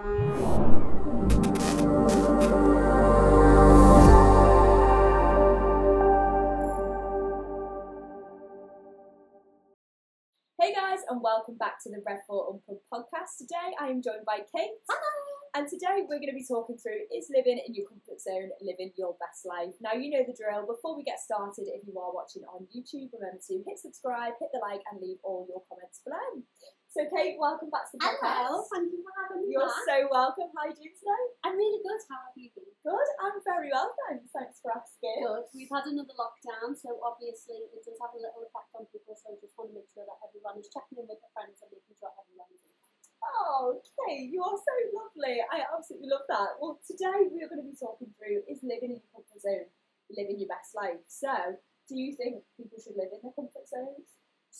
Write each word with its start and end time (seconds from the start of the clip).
Hey 0.00 0.08
guys, 10.72 11.04
and 11.10 11.20
welcome 11.20 11.58
back 11.58 11.82
to 11.82 11.90
the 11.90 12.00
Red 12.06 12.20
Fort 12.26 12.48
Unplugged 12.48 12.80
podcast. 12.88 13.36
Today 13.36 13.76
I 13.78 13.88
am 13.88 14.00
joined 14.00 14.24
by 14.24 14.38
Kate. 14.56 14.70
And 15.54 15.68
today 15.68 16.06
we're 16.08 16.16
going 16.16 16.32
to 16.32 16.32
be 16.32 16.46
talking 16.48 16.78
through 16.78 17.04
is 17.12 17.28
living 17.28 17.60
in 17.60 17.74
your 17.74 17.84
comfort 17.86 18.22
zone, 18.22 18.56
living 18.62 18.92
your 18.96 19.16
best 19.20 19.44
life. 19.44 19.74
Now, 19.82 19.92
you 19.92 20.08
know 20.08 20.24
the 20.24 20.32
drill. 20.32 20.64
Before 20.64 20.96
we 20.96 21.04
get 21.04 21.20
started, 21.20 21.68
if 21.68 21.84
you 21.86 21.98
are 22.00 22.14
watching 22.14 22.44
on 22.48 22.64
YouTube, 22.72 23.12
remember 23.12 23.42
to 23.48 23.62
hit 23.66 23.76
subscribe, 23.76 24.32
hit 24.40 24.48
the 24.54 24.60
like, 24.64 24.80
and 24.90 25.02
leave 25.02 25.18
all 25.22 25.44
your 25.50 25.60
comments 25.68 26.00
below. 26.00 26.40
So, 27.00 27.08
Kate, 27.16 27.40
welcome 27.40 27.72
back 27.72 27.88
to 27.88 27.96
the 27.96 28.04
podcast. 28.04 28.60
Hello, 28.60 28.60
thank 28.68 28.92
you 28.92 29.00
for 29.00 29.08
having 29.16 29.48
me 29.48 29.56
You're 29.56 29.64
back. 29.64 29.88
so 29.88 29.96
welcome. 30.12 30.52
How 30.52 30.68
are 30.68 30.72
you 30.76 30.76
doing 30.76 30.92
today? 31.00 31.24
I'm 31.48 31.56
really 31.56 31.80
good. 31.80 31.96
How 32.12 32.28
have 32.28 32.36
you 32.36 32.52
been? 32.52 32.68
Good. 32.84 33.08
I'm 33.24 33.40
very 33.40 33.72
well, 33.72 33.88
thanks. 34.04 34.28
Thanks 34.36 34.60
for 34.60 34.68
asking. 34.76 35.24
Good. 35.24 35.48
We've 35.56 35.72
had 35.72 35.88
another 35.88 36.12
lockdown, 36.12 36.76
so 36.76 37.00
obviously 37.00 37.72
it 37.72 37.80
does 37.88 37.96
have 38.04 38.12
a 38.12 38.20
little 38.20 38.44
effect 38.44 38.68
on 38.76 38.84
people. 38.92 39.16
So 39.16 39.32
I 39.32 39.40
just 39.40 39.56
want 39.56 39.72
to 39.72 39.80
make 39.80 39.88
sure 39.96 40.04
that 40.04 40.20
everyone 40.20 40.60
is 40.60 40.68
checking 40.68 41.00
in 41.00 41.08
with 41.08 41.24
their 41.24 41.32
friends 41.32 41.56
and 41.64 41.72
making 41.72 41.96
sure 41.96 42.12
everyone 42.12 42.52
is 42.52 42.60
okay. 42.68 42.92
Oh, 43.24 43.80
Kate, 44.04 44.28
you 44.28 44.44
are 44.44 44.60
so 44.60 44.74
lovely. 44.92 45.40
I 45.40 45.64
absolutely 45.72 46.12
love 46.12 46.28
that. 46.28 46.60
Well, 46.60 46.84
today 46.84 47.32
we 47.32 47.40
are 47.40 47.48
going 47.48 47.64
to 47.64 47.70
be 47.72 47.80
talking 47.80 48.12
through 48.20 48.44
is 48.44 48.60
living 48.60 48.92
in 48.92 49.00
your 49.00 49.08
comfort 49.16 49.40
zone, 49.40 49.72
living 50.12 50.36
your 50.36 50.52
best 50.52 50.76
life. 50.76 51.00
So, 51.08 51.56
do 51.88 51.96
you 51.96 52.12
think 52.12 52.44
people 52.60 52.76
should 52.76 53.00
live 53.00 53.08
in 53.08 53.24
their? 53.24 53.32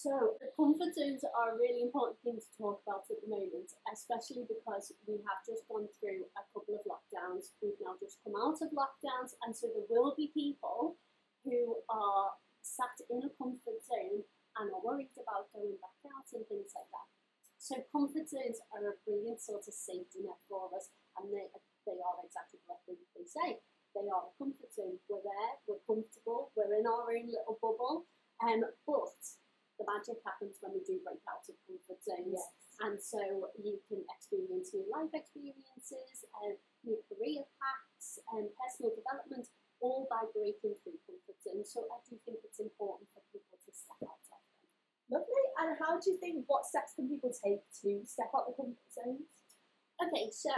So 0.01 0.41
comfort 0.57 0.97
zones 0.97 1.21
are 1.29 1.53
a 1.53 1.61
really 1.61 1.85
important 1.85 2.17
thing 2.25 2.41
to 2.41 2.51
talk 2.57 2.81
about 2.89 3.05
at 3.13 3.21
the 3.21 3.29
moment, 3.29 3.69
especially 3.93 4.49
because 4.49 4.97
we 5.05 5.21
have 5.29 5.45
just 5.45 5.69
gone 5.69 5.93
through 6.01 6.25
a 6.41 6.45
couple 6.57 6.73
of 6.73 6.89
lockdowns. 6.89 7.53
We've 7.61 7.77
now 7.85 8.01
just 8.01 8.17
come 8.25 8.33
out 8.33 8.65
of 8.65 8.73
lockdowns, 8.73 9.37
and 9.45 9.53
so 9.53 9.69
there 9.69 9.85
will 9.93 10.17
be 10.17 10.33
people 10.33 10.97
who 11.45 11.85
are 11.93 12.33
sat 12.65 12.97
in 13.13 13.29
a 13.29 13.31
comfort 13.37 13.77
zone 13.85 14.25
and 14.57 14.73
are 14.73 14.81
worried 14.81 15.13
about 15.21 15.53
going 15.53 15.77
back 15.85 16.01
out 16.17 16.33
and 16.33 16.49
things 16.49 16.73
like 16.73 16.89
that. 16.97 17.09
So 17.61 17.85
comfort 17.93 18.25
zones 18.25 18.57
are 18.73 18.81
a 18.81 18.97
brilliant 19.05 19.45
sort 19.45 19.69
of 19.69 19.77
safety 19.77 20.25
net 20.25 20.41
for 20.49 20.73
us, 20.73 20.89
and 21.21 21.29
they 21.29 21.45
they 21.85 22.01
are 22.01 22.25
exactly 22.25 22.65
what 22.65 22.81
they, 22.89 22.97
they 23.13 23.29
say. 23.29 23.61
They 23.93 24.09
are 24.09 24.33
a 24.33 24.37
comfort 24.41 24.73
zone. 24.73 24.97
We're 25.13 25.21
there, 25.21 25.53
we're 25.69 25.85
comfortable, 25.85 26.57
we're 26.57 26.73
in 26.73 26.89
our 26.89 27.13
own 27.13 27.29
little 27.29 27.61
bubble, 27.61 28.09
um, 28.41 28.65
but 28.89 29.21
the 29.81 29.89
magic 29.89 30.21
happens 30.29 30.61
when 30.61 30.77
we 30.77 30.85
do 30.85 31.01
break 31.01 31.25
out 31.25 31.41
of 31.49 31.57
comfort 31.65 32.01
zones. 32.05 32.37
Yes. 32.37 32.53
And 32.85 32.97
so 33.01 33.49
you 33.57 33.81
can 33.89 34.05
experience 34.13 34.77
new 34.77 34.85
life 34.93 35.09
experiences, 35.17 36.29
um, 36.45 36.61
new 36.85 37.01
career 37.09 37.49
and 38.41 38.49
personal 38.57 38.97
development, 38.97 39.53
all 39.85 40.09
by 40.09 40.25
breaking 40.33 40.81
through 40.81 40.97
comfort 41.05 41.39
zones. 41.45 41.69
So 41.69 41.85
I 41.93 42.01
do 42.09 42.17
think 42.25 42.41
it's 42.41 42.61
important 42.61 43.13
for 43.13 43.21
people 43.29 43.61
to 43.61 43.71
step 43.71 44.01
out 44.01 44.17
of 44.17 44.29
them. 44.33 44.45
Lovely. 45.13 45.45
And 45.61 45.77
how 45.77 46.01
do 46.01 46.07
you 46.09 46.17
think, 46.17 46.49
what 46.49 46.65
steps 46.65 46.97
can 46.97 47.07
people 47.11 47.33
take 47.37 47.61
to 47.85 48.01
step 48.09 48.33
out 48.33 48.49
the 48.49 48.57
comfort 48.57 48.89
zones? 48.89 49.29
Okay, 50.01 50.33
so 50.33 50.55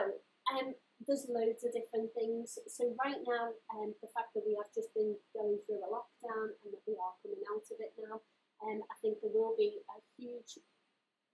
um, 0.54 0.76
there's 1.02 1.26
loads 1.26 1.66
of 1.66 1.74
different 1.74 2.14
things. 2.14 2.58
So 2.70 2.94
right 3.02 3.18
now, 3.26 3.50
um, 3.74 3.90
the 3.98 4.10
fact 4.14 4.30
that 4.38 4.46
we 4.46 4.54
have 4.54 4.70
just 4.70 4.94
been 4.94 5.18
going 5.34 5.58
through 5.66 5.82
a 5.82 5.90
lockdown 5.90 6.54
and 6.62 6.70
that 6.70 6.84
we 6.86 6.94
are 6.94 7.14
coming 7.22 7.42
out 7.50 7.66
of 7.66 7.78
it 7.82 7.90
now, 7.98 8.22
um, 8.62 8.78
I 8.86 8.94
think 9.02 9.18
there 9.18 9.34
will 9.34 9.58
be 9.58 9.82
a 9.90 9.98
huge 10.14 10.62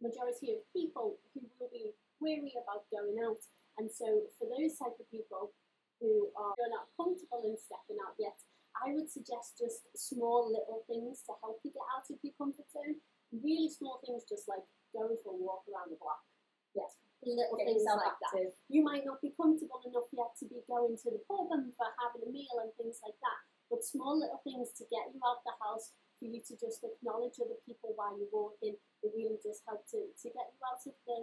majority 0.01 0.57
of 0.57 0.65
people 0.73 1.21
who 1.35 1.45
will 1.61 1.69
be 1.69 1.93
weary 2.23 2.55
about 2.57 2.89
going 2.89 3.19
out. 3.21 3.43
And 3.77 3.91
so 3.91 4.07
for 4.39 4.49
those 4.49 4.79
type 4.79 4.97
of 4.97 5.11
people 5.11 5.53
who 6.01 6.31
are 6.39 6.71
not 6.71 6.91
comfortable 6.95 7.43
in 7.45 7.59
stepping 7.59 7.99
out 8.03 8.15
yet, 8.19 8.39
I 8.79 8.95
would 8.95 9.11
suggest 9.11 9.59
just 9.59 9.91
small 9.99 10.47
little 10.47 10.87
things 10.87 11.27
to 11.27 11.35
help 11.43 11.59
you 11.67 11.75
get 11.75 11.87
out 11.91 12.07
of 12.07 12.19
your 12.23 12.35
comfort 12.39 12.71
zone. 12.71 13.03
Really 13.35 13.69
small 13.69 13.99
things, 14.07 14.23
just 14.25 14.47
like 14.47 14.63
going 14.95 15.19
for 15.21 15.35
a 15.35 15.39
walk 15.39 15.67
around 15.67 15.91
the 15.91 15.99
block. 15.99 16.23
Yes. 16.77 16.95
Little 17.27 17.59
Get 17.59 17.67
things 17.67 17.83
like 17.83 18.15
that 18.15 18.55
you 18.71 18.87
might 18.87 19.03
not 19.03 19.19
be 19.19 19.35
comfortable 19.35 19.83
enough 19.83 20.07
yet 20.15 20.31
to 20.39 20.47
be 20.47 20.63
going 20.71 20.95
to 20.95 21.09
the 21.11 21.19
pub 21.27 21.51
and 21.51 21.75
for 21.75 21.91
having 21.99 22.23
a 22.23 22.31
meal 22.31 22.63
and 22.63 22.71
things 22.79 23.03
like 23.03 23.19
that. 23.19 23.39
But 23.67 23.83
small 23.83 24.15
little 24.15 24.39
things 24.47 24.71
to 24.79 24.87
get 24.87 25.11
you 25.11 25.19
out 25.27 25.43
of 25.43 25.47
the 25.51 25.59
house, 25.59 25.91
for 26.23 26.31
you 26.31 26.39
to 26.39 26.55
just 26.55 26.87
acknowledge 26.87 27.43
other 27.43 27.59
people 27.67 27.91
while 27.99 28.15
you're 28.15 28.31
walking, 28.31 28.79
it 28.79 29.11
really 29.11 29.43
does 29.43 29.67
help 29.67 29.83
to, 29.91 29.99
to 30.15 30.27
get 30.31 30.47
you 30.47 30.61
out 30.63 30.79
of 30.79 30.95
the, 31.11 31.19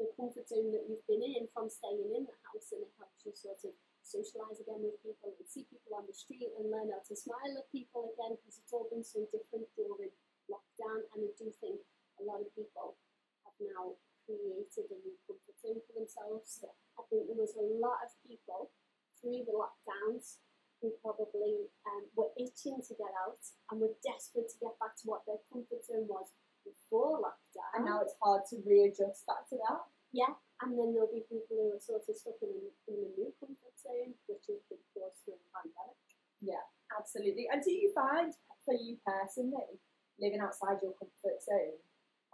the 0.00 0.08
comfort 0.16 0.48
zone 0.48 0.72
that 0.72 0.88
you've 0.88 1.04
been 1.04 1.20
in 1.20 1.44
from 1.52 1.68
staying 1.68 2.08
in 2.08 2.24
the 2.24 2.36
house 2.48 2.72
and 2.72 2.84
it 2.84 2.92
helps 2.96 3.20
you 3.28 3.32
sort 3.36 3.60
of 3.68 3.72
socialise 4.04 4.60
again 4.60 4.84
with 4.84 5.00
people 5.00 5.32
and 5.32 5.48
see 5.48 5.64
people 5.66 5.96
on 5.96 6.04
the 6.04 6.14
street 6.14 6.52
and 6.60 6.68
learn 6.68 6.92
how 6.92 7.00
to 7.00 7.16
smile 7.16 7.52
at 7.56 7.72
people 7.72 8.12
again 8.14 8.36
because 8.36 8.60
it's 8.60 8.72
all 8.72 8.86
been 8.92 9.04
so 9.04 9.24
different 9.32 9.64
during 9.74 10.12
lockdown 10.46 11.08
and 11.16 11.24
I 11.24 11.32
do 11.40 11.48
think 11.58 11.80
a 12.20 12.24
lot 12.24 12.44
of 12.44 12.48
people 12.52 13.00
have 13.48 13.56
now 13.64 13.96
created 14.24 14.88
a 14.92 14.98
new 15.00 15.16
comfort 15.24 15.56
zone 15.60 15.80
for 15.84 15.94
themselves. 15.96 16.64
I 16.96 17.02
think 17.08 17.28
there 17.28 17.40
was 17.40 17.56
a 17.56 17.66
lot 17.80 18.04
of 18.04 18.12
people 18.24 18.72
through 19.20 19.44
the 19.48 19.56
lockdowns 19.56 20.40
who 20.80 20.92
probably 21.00 21.72
um, 21.88 22.04
were 22.12 22.32
itching 22.36 22.76
to 22.76 22.92
get 22.96 23.12
out 23.24 23.40
and 23.72 23.80
were 23.80 23.96
desperate 24.04 24.52
to 24.52 24.60
get 24.60 24.76
back 24.76 24.96
to 25.00 25.08
what 25.08 25.24
their 25.24 25.40
comfort 25.48 25.80
zone 25.80 26.04
was 26.04 26.32
before 26.60 27.20
lockdown. 27.24 27.72
And 27.76 27.84
now 27.88 28.04
it's 28.04 28.16
hard 28.20 28.44
to 28.52 28.60
readjust 28.64 29.24
back 29.24 29.48
to 29.48 29.56
that. 29.64 29.80
yeah, 30.12 30.32
and 30.62 30.76
then 30.76 30.92
there'll 30.92 31.10
be 31.10 31.24
people 31.26 31.56
who 31.56 31.72
are 31.74 31.82
sort 31.82 32.04
of 32.04 32.14
stuck 32.16 32.38
in, 32.44 32.52
in 32.88 32.96
the 33.00 33.10
new 33.16 33.32
comfort 33.40 33.74
zone, 33.80 34.12
which 34.28 34.44
has 34.48 34.60
been 34.68 34.80
forced 34.92 35.24
through 35.24 35.40
the 35.40 35.50
pandemic. 35.50 35.98
Yeah, 36.44 36.64
absolutely. 36.92 37.48
And 37.48 37.64
do 37.64 37.72
you 37.72 37.90
find, 38.14 38.32
for 38.64 38.74
you 38.74 38.96
personally, 39.02 39.82
living 40.20 40.40
outside 40.40 40.78
your 40.82 40.94
comfort 40.94 41.42
zone 41.42 41.78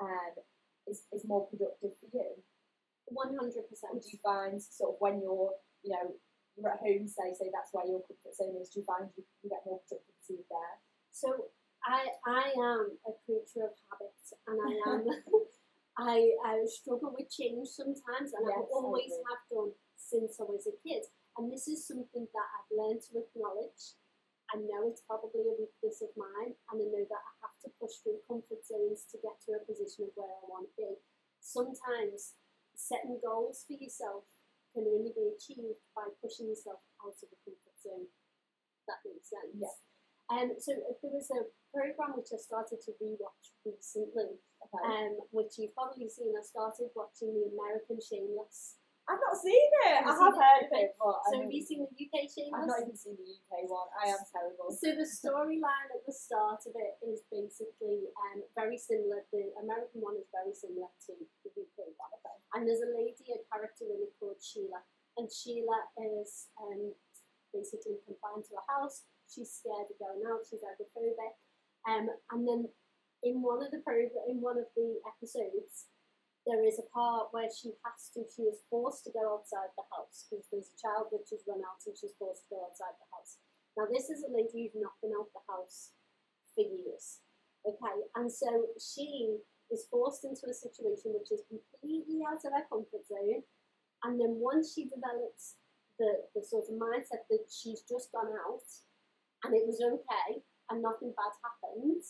um, 0.01 0.35
is, 0.87 1.09
is 1.13 1.25
more 1.25 1.49
productive 1.49 1.97
for 1.97 2.09
you? 2.13 2.37
100%. 3.09 3.41
Or 3.41 3.99
do 3.99 4.09
you 4.13 4.21
find 4.23 4.61
sort 4.63 4.95
of 4.95 4.97
when 5.01 5.21
you're, 5.21 5.51
you 5.83 5.91
know, 5.97 6.15
you're 6.57 6.71
at 6.71 6.79
home, 6.85 7.09
say, 7.09 7.33
say 7.33 7.49
that's 7.51 7.73
where 7.73 7.87
your 7.89 8.05
comfort 8.05 8.37
zone 8.37 8.55
is, 8.61 8.69
do 8.71 8.81
you 8.81 8.87
find 8.87 9.09
you, 9.17 9.25
you 9.43 9.49
get 9.51 9.65
more 9.65 9.81
productivity 9.89 10.45
there? 10.47 10.77
So 11.11 11.51
I 11.83 12.12
I 12.29 12.53
am 12.55 13.01
a 13.09 13.12
creature 13.25 13.65
of 13.65 13.75
habit, 13.89 14.21
and 14.47 14.57
I 14.61 14.71
am 14.93 15.03
I 15.99 16.17
I 16.45 16.55
struggle 16.69 17.17
with 17.17 17.33
change 17.33 17.69
sometimes, 17.73 18.37
and 18.37 18.45
I 18.47 18.61
Yes, 18.61 18.69
I 18.69 18.77
always 18.77 19.11
agree. 19.11 19.27
have 19.33 19.43
done 19.49 19.73
since 19.97 20.39
I 20.39 20.45
was 20.45 20.69
a 20.69 20.77
kid. 20.87 21.03
And 21.39 21.51
this 21.51 21.69
is 21.69 21.87
something 21.87 22.27
that 22.35 22.49
I've 22.53 22.71
learned 22.77 23.01
to 23.11 23.25
acknowledge. 23.25 23.97
I 24.50 24.59
know 24.59 24.91
it's 24.91 25.06
probably 25.06 25.47
a 25.47 25.55
weakness 25.55 26.03
of 26.03 26.11
mine, 26.19 26.59
and 26.71 26.77
I 26.83 26.87
know 26.91 27.05
that 27.06 27.22
I 27.22 27.33
have 27.47 27.56
to 27.62 27.71
push 27.78 28.03
through 28.03 28.19
comfort 28.27 28.66
zones 28.66 29.06
to 29.15 29.16
get 29.22 29.38
to 29.47 29.55
a 29.55 29.62
position 29.62 30.11
of 30.11 30.12
where 30.19 30.27
I 30.31 30.43
want 30.50 30.66
to 30.66 30.75
be. 30.75 30.91
Sometimes 31.38 32.34
setting 32.75 33.22
goals 33.22 33.62
for 33.69 33.78
yourself 33.78 34.27
can 34.75 34.87
only 34.91 35.15
be 35.15 35.31
achieved 35.34 35.78
by 35.94 36.11
pushing 36.19 36.50
yourself 36.50 36.83
out 36.99 37.15
of 37.15 37.28
the 37.31 37.38
comfort 37.47 37.77
zone. 37.78 38.06
That 38.91 38.99
makes 39.06 39.31
sense. 39.31 39.55
Yeah. 39.55 39.77
Um, 40.31 40.55
so 40.59 40.75
uh, 40.75 40.94
there 41.03 41.15
was 41.15 41.31
a 41.34 41.47
program 41.75 42.15
which 42.19 42.31
I 42.34 42.38
started 42.38 42.78
to 42.87 42.91
rewatch 43.03 43.55
recently, 43.67 44.38
Okay. 44.62 44.82
um, 44.82 45.19
which 45.34 45.59
you've 45.59 45.75
probably 45.75 46.06
seen. 46.11 46.34
I 46.34 46.43
started 46.43 46.91
watching 46.94 47.34
the 47.34 47.50
American 47.55 47.99
Shameless. 48.03 48.78
I've 49.31 49.39
not 49.39 49.47
seen 49.47 49.71
it. 49.87 49.95
I 49.95 50.03
Have 50.03 50.07
you 50.11 50.11
have 50.11 50.35
seen 50.35 50.43
heard 50.43 50.63
of 50.67 50.73
it, 50.75 50.91
but 50.99 51.17
So 51.31 51.35
have 51.39 51.53
you 51.55 51.63
seen 51.63 51.81
the 51.87 51.95
UK 51.95 52.15
I've 52.27 52.31
Shameless? 52.35 52.67
not 52.67 52.81
even 52.83 52.97
seen 52.99 53.15
the 53.15 53.29
UK 53.31 53.53
one. 53.71 53.87
I 53.95 54.11
am 54.11 54.23
terrible. 54.27 54.75
So 54.75 54.91
the 54.91 55.07
storyline 55.07 55.89
at 55.95 56.03
the 56.03 56.13
start 56.13 56.67
of 56.67 56.75
it 56.75 56.99
is 57.07 57.23
basically 57.31 58.11
um, 58.27 58.43
very 58.59 58.75
similar. 58.75 59.23
The 59.31 59.55
American 59.63 60.03
one 60.03 60.19
is 60.19 60.27
very 60.35 60.51
similar 60.51 60.91
to 61.07 61.11
the 61.47 61.51
UK 61.55 61.79
one. 61.95 62.11
And 62.59 62.67
there's 62.67 62.83
a 62.83 62.91
lady, 62.91 63.15
a 63.31 63.39
character 63.47 63.87
in 63.87 64.03
it 64.03 64.13
called 64.19 64.43
Sheila, 64.43 64.83
and 65.15 65.31
Sheila 65.31 65.79
is 66.19 66.50
um, 66.59 66.91
basically 67.55 68.03
confined 68.03 68.43
to 68.50 68.59
a 68.59 68.65
house. 68.67 69.06
She's 69.31 69.62
scared 69.62 69.87
of 69.87 69.94
going 70.03 70.26
out. 70.26 70.43
She's 70.43 70.59
agoraphobic. 70.67 71.38
Um, 71.87 72.11
and 72.35 72.43
then 72.43 72.61
in 73.23 73.43
one 73.43 73.62
of 73.62 73.71
the 73.71 73.79
program, 73.87 74.11
in 74.26 74.43
one 74.43 74.59
of 74.59 74.67
the 74.75 74.99
episodes, 75.06 75.87
there 76.50 76.67
is 76.67 76.82
a 76.82 76.91
part 76.91 77.31
where 77.31 77.47
she 77.47 77.70
has 77.87 78.11
to, 78.11 78.26
she 78.26 78.50
is 78.50 78.67
forced 78.67 79.06
to 79.06 79.14
go 79.14 79.38
outside 79.38 79.70
the 79.79 79.87
house 79.94 80.26
because 80.26 80.43
there's 80.50 80.75
a 80.75 80.82
child 80.82 81.06
which 81.14 81.31
has 81.31 81.47
run 81.47 81.62
out 81.62 81.79
and 81.87 81.94
she's 81.94 82.19
forced 82.19 82.50
to 82.50 82.58
go 82.58 82.67
outside 82.67 82.99
the 82.99 83.06
house. 83.14 83.38
Now, 83.79 83.87
this 83.87 84.11
is 84.11 84.26
a 84.26 84.35
lady 84.35 84.67
who's 84.67 84.82
not 84.82 84.99
been 84.99 85.14
out 85.14 85.31
the 85.31 85.47
house 85.47 85.94
for 86.58 86.67
years. 86.67 87.23
Okay, 87.62 87.97
and 88.19 88.26
so 88.26 88.75
she 88.82 89.38
is 89.70 89.87
forced 89.87 90.26
into 90.26 90.50
a 90.50 90.56
situation 90.56 91.14
which 91.14 91.31
is 91.31 91.47
completely 91.47 92.26
out 92.26 92.43
of 92.43 92.50
her 92.50 92.67
comfort 92.67 93.06
zone. 93.06 93.47
And 94.02 94.19
then 94.19 94.43
once 94.43 94.75
she 94.75 94.91
develops 94.91 95.55
the, 96.02 96.26
the 96.35 96.43
sort 96.43 96.67
of 96.67 96.75
mindset 96.75 97.31
that 97.31 97.47
she's 97.47 97.87
just 97.87 98.11
gone 98.11 98.35
out 98.49 98.67
and 99.47 99.55
it 99.55 99.62
was 99.70 99.79
okay 99.79 100.43
and 100.67 100.82
nothing 100.82 101.14
bad 101.14 101.31
happened, 101.47 102.02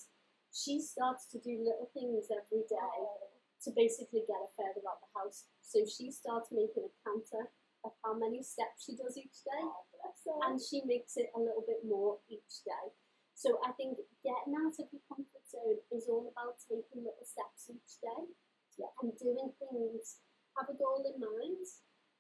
she 0.54 0.80
starts 0.80 1.28
to 1.34 1.38
do 1.44 1.60
little 1.60 1.90
things 1.92 2.32
every 2.32 2.64
day 2.64 3.29
to 3.64 3.70
basically 3.76 4.24
get 4.26 4.38
her 4.40 4.52
further 4.56 4.82
out 4.88 5.00
the 5.04 5.10
house. 5.16 5.44
So 5.60 5.84
she 5.84 6.10
starts 6.10 6.48
making 6.52 6.88
a 6.88 6.92
counter 7.04 7.52
of 7.84 7.92
how 8.04 8.12
many 8.16 8.42
steps 8.44 8.84
she 8.84 8.96
does 8.96 9.16
each 9.16 9.40
day, 9.44 9.64
Oh, 9.64 10.40
and 10.48 10.60
she 10.60 10.84
makes 10.84 11.16
it 11.16 11.32
a 11.36 11.40
little 11.40 11.64
bit 11.66 11.80
more 11.84 12.20
each 12.28 12.64
day. 12.64 12.86
So 13.32 13.56
I 13.64 13.72
think 13.72 13.96
getting 14.20 14.52
out 14.52 14.76
of 14.76 14.88
your 14.92 15.00
comfort 15.08 15.44
zone 15.48 15.80
is 15.92 16.04
all 16.08 16.28
about 16.28 16.60
taking 16.68 17.00
little 17.04 17.24
steps 17.24 17.72
each 17.72 17.96
day 18.04 18.28
Yeah. 18.76 18.92
and 19.00 19.16
doing 19.16 19.52
things, 19.56 20.20
have 20.60 20.68
a 20.68 20.76
goal 20.76 21.00
in 21.08 21.16
mind, 21.20 21.64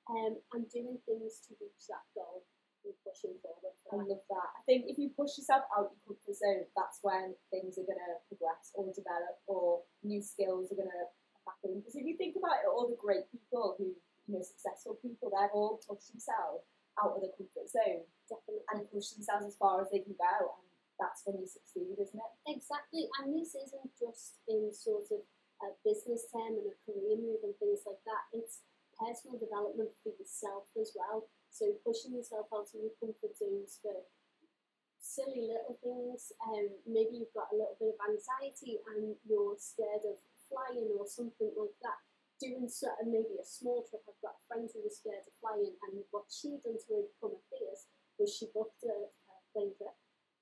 um, 0.08 0.40
and 0.56 0.64
doing 0.72 0.96
things 1.04 1.40
to 1.46 1.54
reach 1.60 1.86
that 1.92 2.08
goal 2.16 2.44
and 2.84 2.94
pushing 3.04 3.36
forward. 3.44 3.76
I 3.92 3.96
love 4.00 4.24
that. 4.32 4.48
I 4.56 4.62
think 4.64 4.88
if 4.88 4.96
you 4.96 5.10
push 5.12 5.36
yourself 5.36 5.64
out 5.76 5.92
your 5.92 6.00
comfort 6.16 6.36
zone, 6.40 6.64
that's 6.74 6.98
when 7.04 7.36
things 7.52 7.76
are 7.76 7.84
going 7.84 8.00
to 8.00 8.16
progress 8.32 8.72
or 8.72 8.88
develop 8.96 9.36
or 9.46 9.84
new 10.02 10.22
skills 10.24 10.72
are 10.72 10.76
going 10.80 10.88
to 10.88 11.04
happen. 11.44 11.80
Because 11.84 11.96
if 12.00 12.06
you 12.08 12.16
think 12.16 12.36
about 12.40 12.64
it, 12.64 12.69
all 12.80 12.88
the 12.88 12.96
great 12.96 13.28
people 13.28 13.76
who, 13.76 13.92
you 14.24 14.32
know, 14.32 14.40
successful 14.40 14.96
people, 15.04 15.28
they've 15.28 15.52
all 15.52 15.76
pushed 15.84 16.16
themselves 16.16 16.64
out 16.96 17.12
of 17.12 17.20
the 17.20 17.28
comfort 17.36 17.68
zone 17.68 18.08
Definitely. 18.24 18.64
and 18.72 18.88
pushed 18.88 19.20
themselves 19.20 19.52
as 19.52 19.56
far 19.60 19.84
as 19.84 19.92
they 19.92 20.00
can 20.00 20.16
go. 20.16 20.56
And 20.56 20.64
that's 20.96 21.20
when 21.28 21.36
you 21.36 21.44
succeed, 21.44 22.00
isn't 22.00 22.16
it? 22.16 22.32
Exactly, 22.48 23.04
and 23.20 23.36
this 23.36 23.52
isn't 23.52 23.92
just 24.00 24.40
in 24.48 24.72
sort 24.72 25.12
of 25.12 25.20
a 25.60 25.76
business 25.84 26.24
term 26.32 26.56
and 26.56 26.72
a 26.72 26.76
career 26.88 27.20
move 27.20 27.44
and 27.44 27.52
things 27.60 27.84
like 27.84 28.00
that. 28.08 28.24
It's 28.32 28.64
personal 28.96 29.36
development 29.36 29.92
for 30.00 30.16
yourself 30.16 30.64
as 30.80 30.96
well. 30.96 31.28
So 31.52 31.76
pushing 31.84 32.16
yourself 32.16 32.48
out 32.48 32.72
of 32.72 32.80
your 32.80 32.96
comfort 32.96 33.36
zones 33.36 33.76
for 33.84 33.92
silly 35.00 35.52
little 35.52 35.76
things. 35.84 36.32
Um, 36.48 36.72
maybe 36.88 37.20
you've 37.20 37.36
got 37.36 37.52
a 37.52 37.56
little 37.56 37.76
bit 37.76 37.92
of 37.92 38.00
anxiety 38.08 38.80
and 38.88 39.16
you're 39.28 39.56
scared 39.60 40.04
of 40.08 40.16
flying 40.48 40.92
or 40.96 41.04
something 41.08 41.52
like 41.56 41.76
that. 41.84 42.00
Doing 42.40 42.64
of 42.64 43.06
maybe 43.06 43.36
a 43.36 43.44
small 43.44 43.84
trip. 43.84 44.00
I've 44.08 44.24
got 44.24 44.40
a 44.40 44.44
friend 44.48 44.64
who 44.64 44.80
was 44.80 44.96
scared 44.96 45.28
of 45.28 45.36
flying, 45.44 45.76
and 45.84 46.00
what 46.08 46.24
she 46.32 46.56
done 46.64 46.80
to 46.80 46.88
overcome 46.88 47.36
her 47.36 47.46
fears 47.52 47.84
was 48.16 48.32
she 48.32 48.48
booked 48.56 48.80
a, 48.88 48.96
a 49.12 49.34
plane 49.52 49.76
trip 49.76 49.92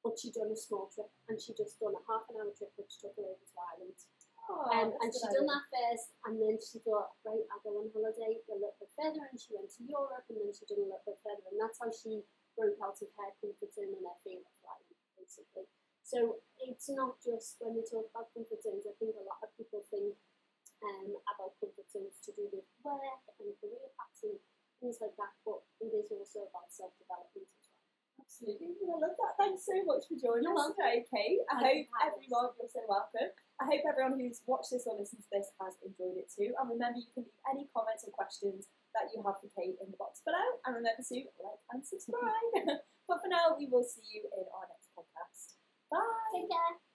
but 0.03 0.19
she 0.19 0.31
done 0.31 0.49
a 0.49 0.59
small 0.59 0.91
trip 0.95 1.11
and 1.29 1.37
she 1.37 1.55
just 1.59 1.79
done 1.83 1.95
a 1.95 2.03
half 2.07 2.27
an 2.31 2.39
hour 2.39 2.51
trip 2.55 2.71
which 2.79 2.99
took 3.03 3.15
her 3.19 3.27
over 3.27 3.45
to 3.45 3.57
Ireland. 3.59 3.99
Oh, 4.49 4.65
Um, 4.73 4.91
and 5.05 5.11
she 5.13 5.27
done 5.29 5.45
that 5.45 5.67
first 5.69 6.17
and 6.25 6.41
then 6.41 6.57
she 6.63 6.81
thought, 6.81 7.19
right, 7.27 7.45
I'll 7.53 7.65
go 7.67 7.83
on 7.83 7.93
holiday 7.93 8.41
a 8.49 8.57
little 8.57 8.79
bit 8.79 8.89
further 8.97 9.27
and 9.29 9.37
she 9.37 9.53
went 9.53 9.69
to 9.77 9.83
Europe 9.85 10.25
and 10.31 10.39
then 10.41 10.55
she 10.55 10.65
done 10.65 10.87
a 10.87 10.89
little 10.89 11.05
bit 11.05 11.21
further 11.21 11.45
and 11.51 11.59
that's 11.61 11.77
how 11.83 11.91
she 11.91 12.25
broke 12.57 12.79
out 12.81 12.97
of 12.97 13.11
her 13.21 13.31
comfort 13.43 13.71
zone 13.75 13.93
and 13.93 14.07
her 14.07 14.19
fear 14.25 14.41
of 14.41 14.55
flying, 14.63 14.97
basically. 15.19 15.67
So 16.07 16.41
it's 16.65 16.89
not 16.89 17.21
just 17.21 17.61
when 17.61 17.77
we 17.77 17.85
talk 17.85 18.09
about 18.09 18.33
comfort 18.33 18.65
zones, 18.65 18.89
I 18.89 18.97
think 18.97 19.13
a 19.19 19.29
lot 19.29 19.45
of 19.45 19.53
people 19.61 19.85
think 19.93 20.17
um, 20.81 21.18
about 21.35 21.57
comfort 21.61 21.89
zones 21.91 22.17
to 22.25 22.31
do 22.33 22.49
with 22.53 22.67
work 22.85 23.23
and 23.41 23.53
career 23.59 23.89
paths 23.99 24.25
and 24.25 24.39
things 24.81 24.99
like 25.03 25.15
that, 25.19 25.35
but 25.43 25.63
it 25.83 25.91
is 25.93 26.09
also 26.15 26.47
about 26.49 26.71
self 26.71 26.95
development 26.99 27.49
as 27.51 27.67
well. 27.69 27.89
Absolutely. 28.19 28.75
I 28.85 28.99
love 28.99 29.17
that. 29.17 29.35
Thanks 29.41 29.65
so 29.65 29.79
much 29.89 30.05
for 30.11 30.19
joining 30.19 30.53
us 30.53 30.75
today, 30.75 31.07
Kate. 31.09 31.43
I 31.49 31.59
Thank 31.59 31.65
hope 31.65 31.79
you 31.79 31.87
for 31.89 31.99
having 32.03 32.19
us. 32.19 32.29
everyone, 32.29 32.51
you're 32.59 32.75
so 32.77 32.83
welcome. 32.91 33.31
I 33.59 33.65
hope 33.65 33.83
everyone 33.89 34.15
who's 34.21 34.43
watched 34.45 34.71
this 34.75 34.85
or 34.85 34.99
listened 34.99 35.23
to 35.25 35.31
this 35.33 35.49
has 35.63 35.75
enjoyed 35.81 36.19
it 36.19 36.29
too. 36.29 36.51
And 36.55 36.67
remember, 36.69 36.99
you 37.01 37.09
can 37.15 37.25
leave 37.25 37.41
any 37.49 37.71
comments 37.73 38.05
or 38.05 38.13
questions 38.13 38.69
that 38.93 39.09
you 39.15 39.23
have 39.25 39.39
for 39.41 39.49
Kate 39.55 39.79
in 39.81 39.89
the 39.91 39.99
box 39.99 40.21
below. 40.27 40.45
And 40.67 40.77
remember 40.77 41.03
to 41.03 41.15
like 41.41 41.63
and 41.73 41.81
subscribe. 41.83 42.53
but 43.09 43.19
for 43.23 43.31
now, 43.31 43.57
we 43.57 43.71
will 43.71 43.87
see 43.87 44.05
you 44.05 44.27
in 44.29 44.45
our 44.51 44.67
next 44.67 44.93
podcast. 44.93 45.57
Bye. 45.89 46.29
Take 46.35 46.51
care. 46.53 46.88